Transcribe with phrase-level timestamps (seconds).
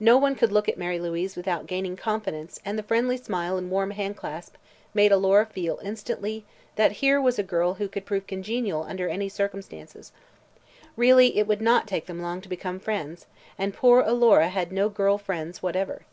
[0.00, 3.70] No one could look at Mary Louise without gaining confidence and the friendly smile and
[3.70, 4.54] warm handclasp
[4.92, 9.28] made Alora feel instantly that here was a girl who would prove congenial under any
[9.28, 10.10] circumstances.
[10.96, 14.88] Really, it would not take them long to become friends, and poor Alora had no
[14.88, 16.06] girl friends whatever.